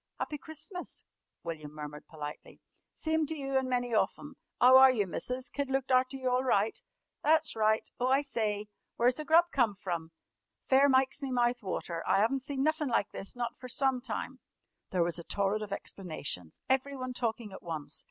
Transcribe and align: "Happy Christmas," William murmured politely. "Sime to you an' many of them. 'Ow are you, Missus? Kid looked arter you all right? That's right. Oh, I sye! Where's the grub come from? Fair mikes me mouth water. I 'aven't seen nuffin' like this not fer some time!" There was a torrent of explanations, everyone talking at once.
"Happy 0.17 0.35
Christmas," 0.39 1.03
William 1.43 1.75
murmured 1.75 2.07
politely. 2.07 2.59
"Sime 2.91 3.27
to 3.27 3.35
you 3.35 3.55
an' 3.55 3.69
many 3.69 3.93
of 3.93 4.11
them. 4.15 4.35
'Ow 4.59 4.75
are 4.75 4.89
you, 4.89 5.05
Missus? 5.05 5.47
Kid 5.51 5.69
looked 5.69 5.91
arter 5.91 6.17
you 6.17 6.27
all 6.27 6.43
right? 6.43 6.81
That's 7.23 7.55
right. 7.55 7.87
Oh, 7.99 8.07
I 8.07 8.23
sye! 8.23 8.65
Where's 8.95 9.17
the 9.17 9.25
grub 9.25 9.45
come 9.51 9.75
from? 9.75 10.11
Fair 10.67 10.89
mikes 10.89 11.21
me 11.21 11.29
mouth 11.29 11.61
water. 11.61 12.03
I 12.07 12.19
'aven't 12.23 12.41
seen 12.41 12.63
nuffin' 12.63 12.89
like 12.89 13.11
this 13.11 13.35
not 13.35 13.59
fer 13.59 13.67
some 13.67 14.01
time!" 14.01 14.39
There 14.89 15.03
was 15.03 15.19
a 15.19 15.23
torrent 15.23 15.61
of 15.61 15.71
explanations, 15.71 16.59
everyone 16.67 17.13
talking 17.13 17.53
at 17.53 17.61
once. 17.61 17.99